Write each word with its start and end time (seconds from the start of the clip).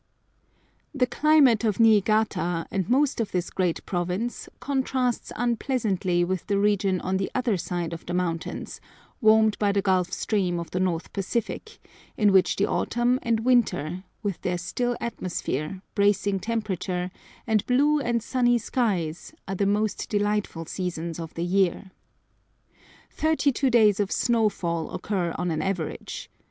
The 0.95 1.05
climate 1.05 1.63
of 1.63 1.79
Niigata 1.79 2.65
and 2.71 2.85
of 2.85 2.89
most 2.89 3.21
of 3.21 3.31
this 3.31 3.51
great 3.51 3.85
province 3.85 4.49
contrasts 4.59 5.31
unpleasantly 5.35 6.23
with 6.25 6.47
the 6.47 6.57
region 6.57 6.99
on 7.01 7.17
the 7.17 7.29
other 7.35 7.55
side 7.55 7.93
of 7.93 8.07
the 8.07 8.13
mountains, 8.15 8.81
warmed 9.21 9.59
by 9.59 9.71
the 9.71 9.83
gulf 9.83 10.11
stream 10.11 10.59
of 10.59 10.71
the 10.71 10.79
North 10.79 11.13
Pacific, 11.13 11.77
in 12.17 12.31
which 12.31 12.55
the 12.55 12.65
autumn 12.65 13.19
and 13.21 13.41
winter, 13.41 14.03
with 14.23 14.41
their 14.41 14.57
still 14.57 14.97
atmosphere, 14.99 15.83
bracing 15.93 16.39
temperature, 16.39 17.11
and 17.45 17.63
blue 17.67 17.99
and 17.99 18.23
sunny 18.23 18.57
skies, 18.57 19.35
are 19.47 19.53
the 19.53 19.67
most 19.67 20.09
delightful 20.09 20.65
seasons 20.65 21.19
of 21.19 21.31
the 21.35 21.45
year. 21.45 21.91
Thirty 23.11 23.51
two 23.51 23.69
days 23.69 23.99
of 23.99 24.11
snow 24.11 24.49
fall 24.49 24.89
occur 24.95 25.35
on 25.37 25.51
an 25.51 25.61
average. 25.61 26.27